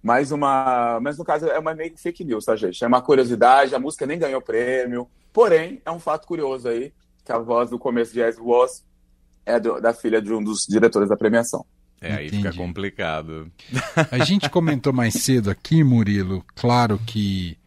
mais 0.08 0.32
uma. 0.32 1.00
Mas 1.02 1.18
no 1.18 1.26
caso 1.26 1.48
é 1.48 1.60
uma 1.60 1.76
meio 1.76 1.96
fake 1.98 2.24
news, 2.24 2.46
tá, 2.46 2.56
gente? 2.56 2.82
É 2.82 2.88
uma 2.88 3.02
curiosidade, 3.02 3.76
a 3.76 3.80
música 3.80 4.06
nem 4.06 4.18
ganhou 4.18 4.42
prêmio. 4.42 5.06
Porém, 5.34 5.82
é 5.86 5.92
um 5.92 6.00
fato 6.00 6.26
curioso 6.26 6.70
aí, 6.70 6.94
que 7.26 7.32
a 7.32 7.38
voz 7.38 7.70
do 7.70 7.78
começo 7.78 8.14
de 8.14 8.24
As 8.24 8.38
Was 8.40 8.86
é 9.46 9.60
do, 9.60 9.82
da 9.82 9.94
filha 9.94 10.22
de 10.22 10.34
um 10.34 10.42
dos 10.42 10.66
diretores 10.66 11.10
da 11.10 11.18
premiação. 11.18 11.66
É, 12.00 12.14
aí 12.14 12.28
Entendi. 12.28 12.44
fica 12.44 12.56
complicado. 12.56 13.52
A 14.10 14.24
gente 14.24 14.50
comentou 14.50 14.94
mais 14.94 15.16
cedo 15.16 15.50
aqui, 15.50 15.84
Murilo, 15.84 16.44
claro 16.56 17.00
que 17.06 17.58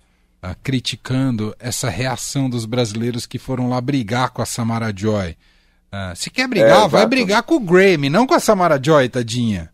uh, 0.42 0.56
criticando 0.62 1.54
essa 1.58 1.90
reação 1.90 2.48
dos 2.48 2.64
brasileiros 2.64 3.26
que 3.26 3.38
foram 3.38 3.68
lá 3.68 3.80
brigar 3.80 4.30
com 4.30 4.40
a 4.40 4.46
Samara 4.46 4.92
Joy. 4.96 5.36
Uh, 5.92 6.16
se 6.16 6.30
quer 6.30 6.48
brigar, 6.48 6.86
é, 6.86 6.88
vai 6.88 7.06
brigar 7.06 7.42
com 7.42 7.56
o 7.56 7.60
Grammy, 7.60 8.08
não 8.08 8.26
com 8.26 8.34
a 8.34 8.40
Samara 8.40 8.80
Joy, 8.82 9.08
tadinha. 9.08 9.70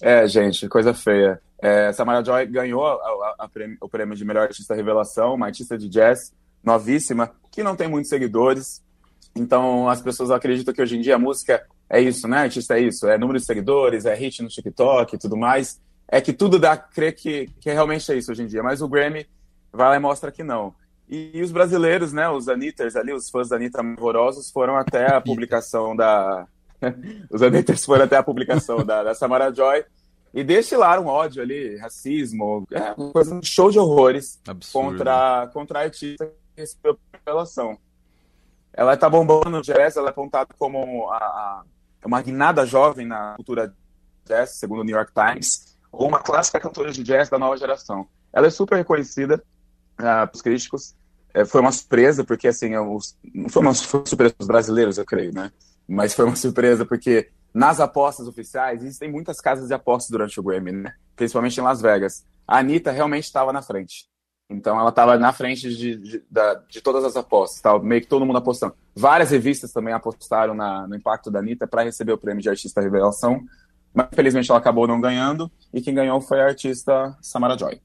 É, 0.00 0.26
gente, 0.26 0.68
coisa 0.68 0.92
feia. 0.92 1.40
É, 1.58 1.92
Samara 1.92 2.24
Joy 2.24 2.46
ganhou 2.46 2.86
a, 2.86 2.92
a, 2.92 3.34
a 3.40 3.48
prêmio, 3.48 3.76
o 3.80 3.88
prêmio 3.88 4.14
de 4.14 4.24
melhor 4.24 4.42
artista 4.42 4.74
revelação, 4.74 5.34
uma 5.34 5.46
artista 5.46 5.76
de 5.78 5.88
jazz 5.88 6.32
novíssima, 6.62 7.32
que 7.50 7.62
não 7.62 7.76
tem 7.76 7.88
muitos 7.88 8.10
seguidores. 8.10 8.82
Então 9.34 9.88
as 9.88 10.00
pessoas 10.00 10.30
acreditam 10.30 10.74
que 10.74 10.82
hoje 10.82 10.96
em 10.96 11.00
dia 11.00 11.16
a 11.16 11.18
música 11.18 11.64
é 11.88 12.00
isso, 12.00 12.26
né? 12.26 12.38
Artista 12.38 12.78
é 12.78 12.80
isso, 12.80 13.06
é 13.06 13.16
número 13.16 13.38
de 13.38 13.44
seguidores, 13.44 14.04
é 14.04 14.14
hit 14.14 14.42
no 14.42 14.48
TikTok 14.48 15.14
e 15.14 15.18
tudo 15.18 15.36
mais. 15.36 15.80
É 16.08 16.20
que 16.20 16.32
tudo 16.32 16.58
dá 16.58 16.72
a 16.72 16.76
crer 16.76 17.14
que, 17.14 17.48
que 17.60 17.70
realmente 17.70 18.10
é 18.10 18.16
isso 18.16 18.30
hoje 18.30 18.42
em 18.42 18.46
dia. 18.46 18.62
Mas 18.62 18.82
o 18.82 18.88
Grammy 18.88 19.26
vai 19.72 19.90
lá 19.90 19.96
e 19.96 20.00
mostra 20.00 20.30
que 20.30 20.42
não. 20.42 20.74
E, 21.08 21.30
e 21.34 21.42
os 21.42 21.52
brasileiros, 21.52 22.12
né? 22.12 22.28
Os 22.28 22.48
Anitters 22.48 22.96
ali, 22.96 23.12
os 23.12 23.30
fãs 23.30 23.48
da 23.48 23.56
Anitta 23.56 23.80
amorosos, 23.80 24.50
foram 24.50 24.76
até 24.76 25.14
a 25.14 25.20
publicação 25.20 25.94
da. 25.94 26.46
os 27.30 27.42
Anitters 27.42 27.84
foram 27.84 28.04
até 28.04 28.16
a 28.16 28.22
publicação 28.22 28.84
da, 28.84 29.04
da 29.04 29.14
Samara 29.14 29.52
Joy 29.54 29.84
e 30.32 30.44
destilaram 30.44 31.06
ódio 31.06 31.42
ali, 31.42 31.76
racismo, 31.76 32.66
é 32.70 32.92
uma 32.92 33.10
coisa, 33.10 33.34
um 33.34 33.42
show 33.42 33.70
de 33.70 33.78
horrores 33.78 34.40
contra, 34.72 35.48
contra 35.52 35.78
a 35.78 35.82
artista 35.82 36.26
que 36.54 36.60
recebeu 36.60 36.98
revelação. 37.12 37.78
Ela 38.72 38.94
está 38.94 39.08
bombando 39.08 39.48
no 39.48 39.62
jazz, 39.62 39.96
ela 39.96 40.08
é 40.08 40.10
apontada 40.10 40.54
como 40.58 41.10
a, 41.10 41.16
a, 41.16 41.62
uma 42.04 42.20
guinada 42.20 42.66
jovem 42.66 43.06
na 43.06 43.34
cultura 43.36 43.74
jazz, 44.26 44.50
segundo 44.50 44.80
o 44.80 44.84
New 44.84 44.94
York 44.94 45.12
Times, 45.14 45.76
ou 45.90 46.06
uma 46.06 46.18
clássica 46.18 46.60
cantora 46.60 46.92
de 46.92 47.02
jazz 47.02 47.30
da 47.30 47.38
nova 47.38 47.56
geração. 47.56 48.06
Ela 48.32 48.48
é 48.48 48.50
super 48.50 48.76
reconhecida 48.76 49.42
uh, 49.98 50.06
ah, 50.06 50.26
pelos 50.26 50.42
críticos, 50.42 50.94
é, 51.36 51.44
foi 51.44 51.60
uma 51.60 51.70
surpresa, 51.70 52.24
porque 52.24 52.48
assim, 52.48 52.70
eu, 52.70 52.98
não 53.34 53.48
foi 53.50 53.60
uma 53.60 53.74
surpresa 53.74 54.34
para 54.34 54.42
os 54.42 54.46
brasileiros, 54.46 54.96
eu 54.96 55.04
creio, 55.04 55.34
né? 55.34 55.52
Mas 55.86 56.14
foi 56.14 56.24
uma 56.24 56.34
surpresa 56.36 56.86
porque 56.86 57.30
nas 57.52 57.80
apostas 57.80 58.28
oficiais 58.28 58.82
existem 58.82 59.10
muitas 59.10 59.40
casas 59.40 59.68
de 59.68 59.74
apostas 59.74 60.10
durante 60.10 60.38
o 60.38 60.42
Grammy, 60.42 60.72
né? 60.72 60.94
Principalmente 61.14 61.58
em 61.58 61.62
Las 61.62 61.80
Vegas. 61.80 62.24
A 62.46 62.58
Anitta 62.58 62.90
realmente 62.90 63.24
estava 63.24 63.52
na 63.52 63.62
frente. 63.62 64.06
Então 64.48 64.78
ela 64.78 64.90
estava 64.90 65.18
na 65.18 65.32
frente 65.32 65.74
de, 65.74 65.96
de, 65.96 66.24
de, 66.68 66.80
todas 66.80 67.04
as 67.04 67.16
apostas, 67.16 67.60
tava 67.60 67.82
meio 67.82 68.00
que 68.00 68.06
todo 68.06 68.24
mundo 68.24 68.38
apostando. 68.38 68.74
Várias 68.94 69.30
revistas 69.30 69.72
também 69.72 69.92
apostaram 69.92 70.54
na, 70.54 70.86
no 70.86 70.94
impacto 70.94 71.30
da 71.30 71.40
Anitta 71.40 71.66
para 71.66 71.82
receber 71.82 72.12
o 72.12 72.18
prêmio 72.18 72.42
de 72.42 72.48
artista 72.48 72.80
revelação, 72.80 73.44
mas 73.92 74.06
infelizmente 74.12 74.48
ela 74.48 74.60
acabou 74.60 74.86
não 74.86 75.00
ganhando, 75.00 75.50
e 75.74 75.80
quem 75.80 75.94
ganhou 75.94 76.20
foi 76.20 76.40
a 76.40 76.46
artista 76.46 77.16
Samara 77.20 77.58
Joy. 77.58 77.80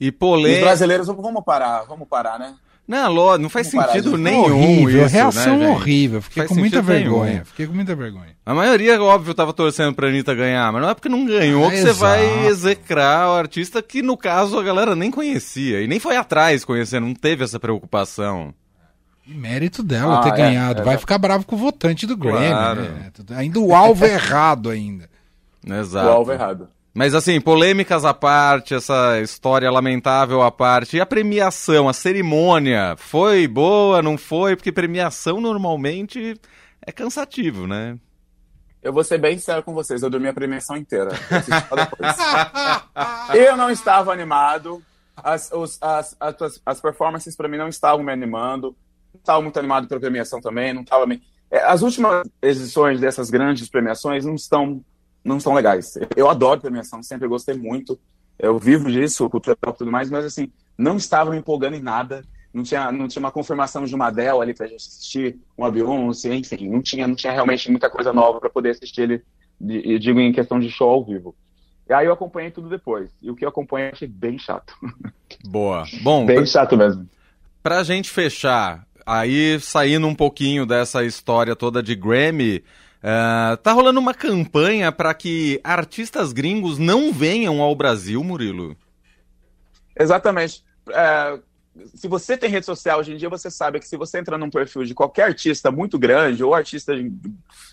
E 0.00 0.10
polêmica. 0.10 0.62
Os 0.62 0.64
brasileiros, 0.64 1.06
vamos 1.06 1.44
parar, 1.44 1.84
vamos 1.84 2.08
parar, 2.08 2.36
né? 2.36 2.56
Não, 2.92 3.38
não 3.38 3.48
faz 3.48 3.68
sentido 3.68 4.18
nenhum 4.18 4.42
horrível, 4.42 5.06
isso, 5.06 5.14
reação 5.14 5.58
né, 5.58 5.68
horrível. 5.70 6.20
Fiquei 6.20 6.44
com 6.44 6.54
muita 6.54 6.82
vergonha. 6.82 7.32
Nenhum. 7.32 7.44
Fiquei 7.46 7.66
com 7.66 7.72
muita 7.72 7.94
vergonha. 7.94 8.36
A 8.44 8.52
maioria, 8.52 9.02
óbvio, 9.02 9.32
tava 9.32 9.54
torcendo 9.54 9.94
pra 9.94 10.08
Anitta 10.08 10.34
ganhar, 10.34 10.70
mas 10.70 10.82
não 10.82 10.90
é 10.90 10.94
porque 10.94 11.08
não 11.08 11.24
ganhou 11.24 11.66
ah, 11.66 11.70
que 11.70 11.76
exato. 11.76 11.94
você 11.94 12.00
vai 12.00 12.46
execrar 12.48 13.30
o 13.30 13.32
artista 13.32 13.82
que, 13.82 14.02
no 14.02 14.14
caso, 14.14 14.58
a 14.58 14.62
galera 14.62 14.94
nem 14.94 15.10
conhecia. 15.10 15.80
E 15.80 15.88
nem 15.88 15.98
foi 15.98 16.18
atrás 16.18 16.66
conhecendo, 16.66 17.06
não 17.06 17.14
teve 17.14 17.42
essa 17.42 17.58
preocupação. 17.58 18.52
E 19.26 19.32
mérito 19.32 19.82
dela 19.82 20.18
ah, 20.18 20.22
ter 20.22 20.34
é, 20.34 20.36
ganhado. 20.36 20.82
É, 20.82 20.84
vai 20.84 20.96
é. 20.96 20.98
ficar 20.98 21.16
bravo 21.16 21.46
com 21.46 21.56
o 21.56 21.58
votante 21.58 22.06
do 22.06 22.14
Grammy. 22.14 22.48
Claro. 22.48 22.82
Né? 22.82 23.10
Ainda 23.36 23.58
o 23.58 23.74
alvo 23.74 24.04
é 24.04 24.12
errado 24.12 24.68
ainda. 24.68 25.08
Exato. 25.66 26.08
O 26.08 26.10
alvo 26.10 26.30
é 26.30 26.34
errado. 26.34 26.68
Mas 26.94 27.14
assim, 27.14 27.40
polêmicas 27.40 28.04
à 28.04 28.12
parte, 28.12 28.74
essa 28.74 29.18
história 29.20 29.70
lamentável 29.70 30.42
à 30.42 30.50
parte, 30.50 30.98
e 30.98 31.00
a 31.00 31.06
premiação, 31.06 31.88
a 31.88 31.92
cerimônia, 31.94 32.94
foi 32.98 33.48
boa, 33.48 34.02
não 34.02 34.18
foi? 34.18 34.56
Porque 34.56 34.70
premiação 34.70 35.40
normalmente 35.40 36.38
é 36.86 36.92
cansativo, 36.92 37.66
né? 37.66 37.98
Eu 38.82 38.92
vou 38.92 39.02
ser 39.04 39.16
bem 39.16 39.38
sincero 39.38 39.62
com 39.62 39.72
vocês, 39.72 40.02
eu 40.02 40.10
dormi 40.10 40.28
a 40.28 40.34
premiação 40.34 40.76
inteira. 40.76 41.12
Eu, 43.32 43.56
não 43.56 43.70
estava 43.70 44.12
animado, 44.12 44.82
as, 45.16 45.50
os, 45.52 45.78
as, 45.80 46.14
as, 46.20 46.60
as 46.66 46.80
performances 46.80 47.34
para 47.34 47.48
mim 47.48 47.56
não 47.56 47.68
estavam 47.68 48.04
me 48.04 48.12
animando, 48.12 48.76
não 49.14 49.20
estava 49.20 49.40
muito 49.40 49.58
animado 49.58 49.86
pela 49.86 50.00
premiação 50.00 50.40
também, 50.40 50.74
não 50.74 50.82
estava 50.82 51.06
me... 51.06 51.22
É, 51.50 51.62
as 51.62 51.80
últimas 51.80 52.28
edições 52.42 53.00
dessas 53.00 53.30
grandes 53.30 53.68
premiações 53.70 54.26
não 54.26 54.34
estão 54.34 54.84
não 55.24 55.38
são 55.38 55.54
legais. 55.54 55.98
Eu 56.16 56.28
adoro 56.28 56.60
premiação, 56.60 57.02
sempre 57.02 57.28
gostei 57.28 57.54
muito. 57.54 57.98
Eu 58.38 58.58
vivo 58.58 58.90
disso, 58.90 59.28
cultura 59.30 59.56
e 59.60 59.72
tudo 59.72 59.90
mais, 59.90 60.10
mas 60.10 60.24
assim, 60.24 60.50
não 60.76 60.96
estava 60.96 61.30
me 61.30 61.38
empolgando 61.38 61.76
em 61.76 61.82
nada. 61.82 62.24
Não 62.52 62.62
tinha, 62.62 62.92
não 62.92 63.08
tinha 63.08 63.20
uma 63.20 63.30
confirmação 63.30 63.84
de 63.84 63.94
uma 63.94 64.08
Adele 64.08 64.40
ali 64.42 64.54
pra 64.54 64.66
gente 64.66 64.86
assistir, 64.86 65.38
uma 65.56 65.70
Beyoncé, 65.70 66.34
enfim, 66.34 66.68
não 66.68 66.82
tinha, 66.82 67.06
não 67.08 67.14
tinha 67.14 67.32
realmente 67.32 67.70
muita 67.70 67.88
coisa 67.88 68.12
nova 68.12 68.40
para 68.40 68.50
poder 68.50 68.70
assistir 68.70 69.02
ele, 69.02 69.22
eu 69.58 69.98
digo 69.98 70.20
em 70.20 70.32
questão 70.32 70.60
de 70.60 70.70
show 70.70 70.90
ao 70.90 71.04
vivo. 71.04 71.34
E 71.88 71.94
aí 71.94 72.06
eu 72.06 72.12
acompanhei 72.12 72.50
tudo 72.50 72.68
depois. 72.68 73.10
E 73.22 73.30
o 73.30 73.34
que 73.34 73.44
eu 73.44 73.48
acompanhei 73.48 73.88
eu 73.88 73.92
achei 73.92 74.08
bem 74.08 74.38
chato. 74.38 74.74
Boa. 75.44 75.84
Bom, 76.02 76.26
bem 76.26 76.36
pra, 76.36 76.46
chato 76.46 76.76
mesmo. 76.76 77.08
Pra 77.62 77.82
gente 77.82 78.10
fechar, 78.10 78.86
aí 79.06 79.58
saindo 79.58 80.06
um 80.06 80.14
pouquinho 80.14 80.66
dessa 80.66 81.04
história 81.04 81.56
toda 81.56 81.82
de 81.82 81.94
Grammy, 81.94 82.62
Uh, 83.02 83.56
tá 83.56 83.72
rolando 83.72 83.98
uma 83.98 84.14
campanha 84.14 84.92
para 84.92 85.12
que 85.12 85.60
artistas 85.64 86.32
gringos 86.32 86.78
não 86.78 87.12
venham 87.12 87.60
ao 87.60 87.74
Brasil, 87.74 88.22
Murilo. 88.22 88.76
Exatamente. 89.98 90.64
É, 90.90 91.38
se 91.94 92.06
você 92.06 92.36
tem 92.36 92.48
rede 92.48 92.64
social 92.64 93.00
hoje 93.00 93.12
em 93.12 93.16
dia, 93.16 93.28
você 93.28 93.50
sabe 93.50 93.80
que 93.80 93.88
se 93.88 93.96
você 93.96 94.18
entrar 94.18 94.38
num 94.38 94.50
perfil 94.50 94.84
de 94.84 94.94
qualquer 94.94 95.24
artista 95.24 95.70
muito 95.70 95.98
grande 95.98 96.44
ou 96.44 96.54
artista 96.54 96.94
de, 96.94 97.12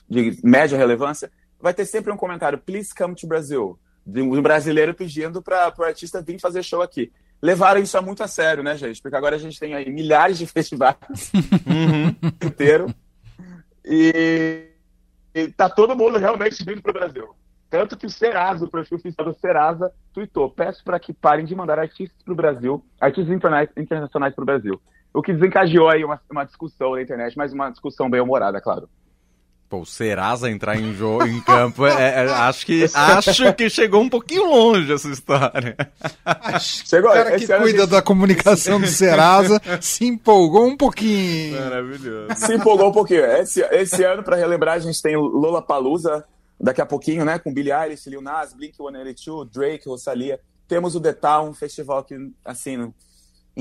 de 0.10 0.40
média 0.44 0.78
relevância, 0.78 1.32
vai 1.60 1.74
ter 1.74 1.86
sempre 1.86 2.12
um 2.12 2.18
comentário: 2.18 2.58
Please 2.58 2.94
come 2.94 3.16
to 3.16 3.28
Brazil. 3.28 3.78
De 4.06 4.22
um 4.22 4.42
brasileiro 4.42 4.96
pedindo 4.96 5.42
para 5.44 5.72
o 5.78 5.84
artista 5.84 6.22
vir 6.22 6.40
fazer 6.40 6.64
show 6.64 6.82
aqui. 6.82 7.12
Levaram 7.42 7.80
isso 7.80 8.02
muito 8.02 8.24
a 8.24 8.28
sério, 8.28 8.64
né, 8.64 8.76
gente? 8.76 9.02
Porque 9.02 9.16
agora 9.16 9.36
a 9.36 9.40
gente 9.40 9.60
tem 9.60 9.76
aí 9.76 9.90
milhares 9.92 10.40
de 10.40 10.48
festivais 10.48 10.98
uhum. 11.68 12.16
inteiro. 12.44 12.94
E 13.86 14.69
e 15.34 15.48
tá 15.48 15.70
todo 15.70 15.96
mundo 15.96 16.18
realmente 16.18 16.64
vindo 16.64 16.82
para 16.82 16.92
o 16.92 16.94
Brasil. 16.94 17.30
Tanto 17.70 17.96
que 17.96 18.08
o 18.08 18.10
Serasa, 18.10 18.66
o 18.66 18.70
perfil 18.70 18.98
oficial 18.98 19.26
do 19.26 19.34
Serasa, 19.34 19.92
tweetou: 20.14 20.50
peço 20.50 20.84
para 20.84 21.00
que 21.00 21.14
parem 21.14 21.46
de 21.46 21.56
mandar 21.56 21.78
artistas 21.78 22.22
para 22.24 22.34
o 22.34 22.36
Brasil, 22.36 22.84
artistas 23.00 23.34
internacionais 23.78 24.34
para 24.34 24.42
o 24.42 24.46
Brasil. 24.46 24.82
O 25.14 25.22
que 25.22 25.34
desencadeou 25.34 25.90
aí 25.90 26.04
uma, 26.04 26.20
uma 26.30 26.44
discussão 26.44 26.96
na 26.96 27.02
internet, 27.02 27.36
mas 27.38 27.54
uma 27.54 27.70
discussão 27.70 28.10
bem 28.10 28.22
humorada, 28.22 28.60
claro. 28.62 28.90
Pô, 29.70 29.82
o 29.82 29.86
Serasa 29.86 30.50
entrar 30.50 30.80
em 30.80 30.96
jogo, 30.96 31.28
em 31.28 31.40
campo, 31.42 31.86
é, 31.86 32.26
é, 32.26 32.30
acho, 32.32 32.66
que, 32.66 32.86
acho 32.92 33.54
que 33.54 33.70
chegou 33.70 34.02
um 34.02 34.10
pouquinho 34.10 34.50
longe 34.50 34.92
essa 34.92 35.08
história. 35.10 35.78
Chegou, 36.60 37.12
o 37.12 37.14
cara 37.14 37.38
que 37.38 37.46
cuida 37.46 37.82
gente... 37.82 37.92
da 37.92 38.02
comunicação 38.02 38.82
do 38.82 38.88
Serasa 38.88 39.62
se 39.80 40.06
empolgou 40.06 40.66
um 40.66 40.76
pouquinho. 40.76 41.62
Maravilhoso. 41.62 42.36
Se 42.36 42.56
empolgou 42.56 42.90
um 42.90 42.92
pouquinho. 42.92 43.24
Esse, 43.26 43.62
esse 43.72 44.04
ano, 44.04 44.24
para 44.24 44.38
relembrar, 44.38 44.78
a 44.78 44.80
gente 44.80 45.00
tem 45.04 45.16
Lola 45.16 45.62
Palusa 45.62 46.26
daqui 46.60 46.82
a 46.82 46.86
pouquinho, 46.86 47.24
né? 47.24 47.38
Com 47.38 47.54
Billie 47.54 47.72
Eilish, 47.72 48.10
Lil 48.10 48.24
Nas, 48.24 48.56
Blink-182, 48.56 49.50
Drake, 49.54 49.88
Rosalia. 49.88 50.40
Temos 50.68 50.96
o 50.96 51.00
The 51.00 51.14
Town, 51.14 51.50
um 51.50 51.54
festival 51.54 52.04
que, 52.04 52.16
assim, 52.44 52.92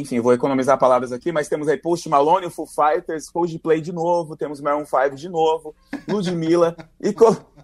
enfim, 0.01 0.21
vou 0.21 0.33
economizar 0.33 0.79
palavras 0.79 1.13
aqui, 1.13 1.33
mas 1.33 1.49
temos 1.49 1.69
aí 1.69 1.77
Post 1.77 2.09
Malone, 2.09 2.47
o 2.47 2.51
Foo 2.51 2.67
Fighters, 2.67 3.29
Coldplay 3.31 3.81
de 3.81 3.93
novo, 3.93 4.37
temos 4.37 4.61
Maroon 4.61 4.85
5 4.85 5.17
de 5.17 5.29
novo, 5.29 5.75
Ludmilla, 6.09 6.77
e, 7.03 7.09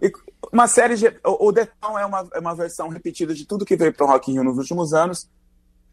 e 0.02 0.12
uma 0.52 0.66
série 0.66 0.96
de... 0.96 1.08
O, 1.24 1.48
o 1.48 1.52
The 1.52 1.68
Town 1.80 1.98
é 1.98 2.04
uma, 2.04 2.28
é 2.34 2.38
uma 2.38 2.54
versão 2.54 2.88
repetida 2.88 3.34
de 3.34 3.46
tudo 3.46 3.64
que 3.64 3.76
veio 3.76 3.92
para 3.92 4.06
o 4.06 4.08
Rock 4.08 4.30
in 4.30 4.34
Rio 4.34 4.44
nos 4.44 4.58
últimos 4.58 4.92
anos, 4.92 5.28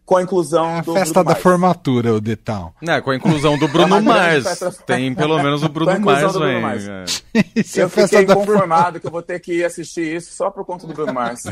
com 0.06 0.18
a 0.18 0.24
inclusão 0.24 0.66
é 0.72 0.80
a 0.80 0.82
do 0.82 0.94
festa 0.94 1.14
Bruno 1.14 1.24
da 1.24 1.32
Mars. 1.32 1.44
formatura, 1.44 2.14
o 2.14 2.22
The 2.22 2.36
Town. 2.36 2.74
É, 2.86 3.00
com 3.00 3.12
a 3.12 3.16
inclusão 3.16 3.58
do 3.58 3.68
Bruno 3.68 3.96
é 3.96 4.02
Mars. 4.02 4.46
Tem 4.86 5.14
pelo 5.16 5.42
menos 5.42 5.64
o 5.64 5.70
Bruno 5.70 5.98
Mars, 6.02 6.34
Bruno 6.34 6.62
Mars. 6.62 6.86
É. 7.34 7.82
Eu 7.82 7.90
fiquei 7.90 8.26
conformado 8.26 9.00
que 9.00 9.08
eu 9.08 9.12
vou 9.12 9.22
ter 9.22 9.40
que 9.40 9.54
ir 9.54 9.64
assistir 9.64 10.16
isso 10.16 10.34
só 10.34 10.50
por 10.50 10.66
conta 10.66 10.86
do 10.86 10.94
Bruno 10.94 11.14
Mars. 11.14 11.44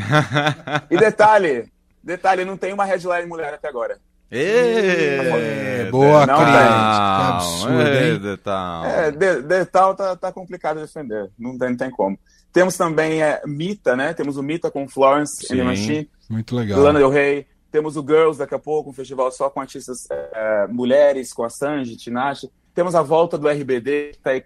e 0.91 0.97
detalhe, 0.97 1.71
detalhe, 2.03 2.43
não 2.43 2.57
tem 2.57 2.73
uma 2.73 2.83
headline 2.83 3.27
mulher 3.27 3.53
até 3.53 3.69
agora. 3.69 3.97
É, 4.31 5.89
boa, 5.89 6.25
não. 6.25 6.37
Que 6.37 6.43
absurdo? 6.43 8.19
Detal. 8.19 8.85
É, 8.85 9.11
de, 9.11 9.41
Detal 9.41 9.95
tá, 9.95 10.15
tá 10.15 10.31
complicado 10.31 10.77
de 10.77 10.83
defender. 10.83 11.31
Não 11.37 11.57
tem, 11.57 11.69
não 11.69 11.77
tem 11.77 11.89
como. 11.89 12.17
Temos 12.51 12.77
também 12.77 13.23
é, 13.23 13.41
Mita, 13.45 13.95
né? 13.95 14.13
Temos 14.13 14.37
o 14.37 14.43
Mita 14.43 14.69
com 14.69 14.87
Florence 14.87 15.45
Sim, 15.45 15.55
and 15.55 15.57
the 15.57 15.63
Machine. 15.63 16.09
Muito 16.29 16.55
legal. 16.55 16.79
Lana 16.79 16.99
Del 16.99 17.09
Rey. 17.09 17.47
Temos 17.71 17.95
o 17.95 18.01
Girls 18.01 18.39
daqui 18.39 18.55
a 18.55 18.59
pouco, 18.59 18.89
um 18.89 18.93
festival 18.93 19.31
só 19.31 19.47
com 19.47 19.61
artistas 19.61 20.07
é, 20.09 20.67
mulheres, 20.67 21.31
com 21.31 21.43
a 21.43 21.49
Sanji, 21.49 21.95
Tinashe. 21.95 22.49
Temos 22.73 22.95
a 22.95 23.03
volta 23.03 23.37
do 23.37 23.47
RBD, 23.47 24.13
que 24.13 24.19
tá 24.19 24.31
aí 24.31 24.43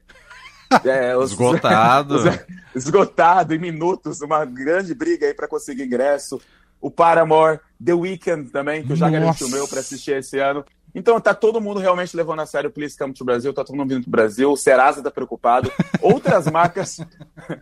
é, 0.84 1.16
os, 1.16 1.32
esgotado. 1.32 2.16
Os, 2.76 2.86
esgotado 2.86 3.54
em 3.54 3.60
minutos, 3.60 4.22
uma 4.22 4.44
grande 4.44 4.94
briga 4.94 5.28
aí 5.28 5.34
para 5.34 5.48
conseguir 5.48 5.84
ingresso 5.84 6.42
o 6.84 6.92
Paramore, 6.92 7.62
The 7.84 7.94
Weeknd 7.94 8.52
também, 8.52 8.84
que 8.84 8.92
eu 8.92 8.96
já 8.98 9.10
Nossa. 9.10 9.20
garanti 9.20 9.44
o 9.46 9.50
meu 9.50 9.66
para 9.66 9.80
assistir 9.80 10.18
esse 10.18 10.38
ano. 10.38 10.66
Então 10.94 11.20
tá 11.20 11.34
todo 11.34 11.62
mundo 11.62 11.80
realmente 11.80 12.16
levando 12.16 12.42
a 12.42 12.46
sério 12.46 12.70
o 12.70 12.74
Please 12.74 12.98
Come 12.98 13.14
to 13.14 13.24
Brasil, 13.24 13.54
tá 13.54 13.64
todo 13.64 13.78
mundo 13.78 13.96
vindo 13.96 14.04
pro 14.04 14.12
Brasil, 14.12 14.52
o 14.52 14.58
Serasa 14.58 15.02
tá 15.02 15.10
preocupado. 15.10 15.72
Outras 16.02 16.46
marcas 16.46 16.98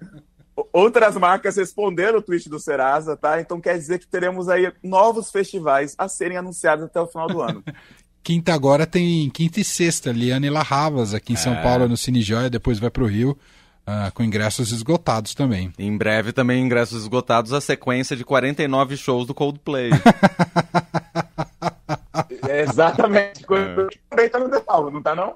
outras 0.73 1.15
marcas 1.15 1.55
responderam 1.55 2.17
o 2.17 2.21
tweet 2.21 2.49
do 2.49 2.59
Serasa, 2.59 3.15
tá? 3.15 3.39
Então 3.39 3.61
quer 3.61 3.77
dizer 3.77 3.99
que 3.99 4.07
teremos 4.07 4.49
aí 4.49 4.73
novos 4.83 5.29
festivais 5.29 5.93
a 5.99 6.07
serem 6.07 6.37
anunciados 6.37 6.83
até 6.83 6.99
o 6.99 7.07
final 7.07 7.27
do 7.27 7.41
ano. 7.41 7.63
Quinta 8.23 8.53
agora 8.53 8.85
tem 8.85 9.31
quinta 9.31 9.59
e 9.59 9.63
sexta, 9.63 10.11
Liane 10.11 10.47
Larravas 10.47 11.15
aqui 11.15 11.33
em 11.33 11.35
São 11.35 11.53
é. 11.53 11.63
Paulo 11.63 11.87
no 11.87 11.97
Cine 11.97 12.21
Joia, 12.21 12.51
depois 12.51 12.77
vai 12.77 12.91
pro 12.91 13.07
Rio. 13.07 13.35
Uh, 13.91 14.10
com 14.13 14.24
ingressos 14.24 14.71
esgotados 14.71 15.36
também. 15.36 15.74
Em 15.77 15.98
breve 15.98 16.31
também 16.31 16.63
ingressos 16.63 17.01
esgotados, 17.01 17.51
a 17.51 17.60
sequência 17.60 18.15
de 18.15 18.24
49 18.24 18.95
shows 18.95 19.27
do 19.27 19.33
Coldplay. 19.33 19.89
é 22.48 22.62
exatamente. 22.62 23.43
Coldplay 23.43 24.29
tá 24.29 24.39
no 24.39 24.50
detalhe, 24.50 24.91
não 24.91 25.01
tá 25.01 25.13
não? 25.13 25.36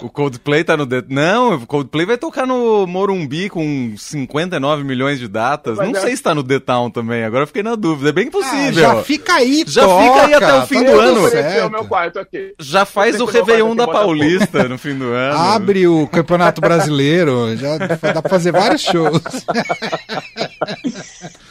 O 0.00 0.08
Coldplay 0.08 0.64
tá 0.64 0.76
no. 0.76 0.86
De... 0.86 1.04
Não, 1.08 1.54
o 1.54 1.66
Coldplay 1.66 2.06
vai 2.06 2.16
tocar 2.16 2.46
no 2.46 2.86
Morumbi 2.86 3.50
com 3.50 3.94
59 3.96 4.84
milhões 4.84 5.18
de 5.18 5.28
datas. 5.28 5.76
Mas 5.76 5.90
não 5.90 5.98
é... 5.98 6.00
sei 6.00 6.16
se 6.16 6.22
tá 6.22 6.34
no 6.34 6.42
The 6.42 6.60
Town 6.60 6.90
também, 6.90 7.24
agora 7.24 7.46
fiquei 7.46 7.62
na 7.62 7.74
dúvida. 7.74 8.08
É 8.08 8.12
bem 8.12 8.30
possível. 8.30 8.90
Ah, 8.90 8.94
já 8.94 9.02
fica 9.02 9.34
aí, 9.34 9.64
Já 9.66 9.82
toca, 9.82 10.04
fica 10.04 10.26
aí 10.26 10.34
até 10.34 10.54
o 10.54 10.66
fim 10.66 10.84
do 10.84 10.98
ano. 10.98 11.70
Meu 11.70 11.84
quarto 11.84 12.18
aqui. 12.18 12.54
Já 12.58 12.84
faz 12.86 13.20
o 13.20 13.24
Réveillon 13.24 13.76
da 13.76 13.86
Paulista 13.86 14.68
no 14.68 14.78
fim 14.78 14.96
do 14.96 15.12
ano. 15.12 15.36
Abre 15.36 15.86
o 15.86 16.06
Campeonato 16.06 16.60
Brasileiro, 16.60 17.56
já 17.56 17.76
dá 17.78 18.22
pra 18.22 18.30
fazer 18.30 18.52
vários 18.52 18.82
shows. 18.82 19.22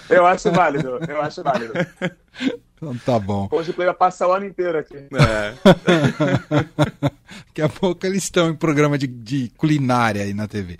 eu 0.10 0.25
acho 0.25 0.51
válido, 0.51 1.00
eu 1.08 1.22
acho 1.22 1.43
válido. 1.43 1.74
Então 2.82 2.98
tá 3.06 3.20
bom. 3.20 3.48
Hoje 3.52 3.70
o 3.70 3.74
vai 3.76 3.94
passar 3.94 4.28
o 4.28 4.34
ano 4.34 4.48
inteiro 4.48 4.80
aqui. 4.80 4.98
É. 4.98 5.54
Daqui 7.48 7.62
a 7.62 7.70
pouco 7.70 8.04
eles 8.08 8.24
estão 8.24 8.50
em 8.50 8.56
programa 8.56 8.98
de, 8.98 9.06
de 9.06 9.52
culinária 9.56 10.24
aí 10.24 10.34
na 10.34 10.48
TV. 10.48 10.80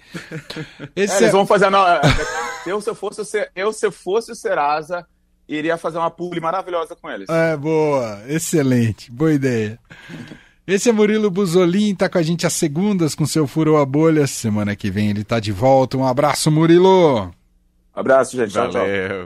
É, 0.80 0.90
Esse 0.96 1.18
eles 1.18 1.30
é- 1.30 1.32
vão 1.32 1.46
fazer. 1.46 1.66
é, 1.68 2.02
Eu, 2.66 2.82
se 2.82 2.90
eu 2.90 2.96
fosse 2.96 3.22
eu, 3.56 3.72
se 3.72 3.86
eu 3.86 3.92
fosse 3.92 4.32
o 4.32 4.36
Serasa, 4.36 5.06
iria 5.48 5.78
fazer 5.78 6.00
uma 6.00 6.10
publi 6.10 6.40
maravilhosa 6.42 6.96
com 6.96 7.08
eles. 7.08 7.30
É, 7.30 7.56
boa. 7.56 8.20
Excelente. 8.28 9.12
Boa 9.12 9.34
ideia. 9.34 9.78
Esse 10.66 10.90
é 10.90 10.92
Murilo 10.92 11.30
Buzolin, 11.30 11.94
tá 11.94 12.10
com 12.10 12.18
a 12.18 12.24
gente 12.24 12.48
às 12.48 12.54
segundas 12.54 13.14
com 13.14 13.28
seu 13.28 13.46
Furou 13.46 13.78
a 13.78 13.86
Bolha. 13.86 14.26
Semana 14.26 14.76
que 14.76 14.90
vem 14.90 15.12
ele 15.12 15.24
tá 15.24 15.40
de 15.40 15.52
volta. 15.52 15.98
Um 15.98 16.08
abraço, 16.08 16.50
Murilo! 16.50 17.32
Abraço, 17.94 18.38
gente. 18.38 18.54
Tchau, 18.54 18.70
tchau. 18.70 18.82
Valeu. 18.82 19.20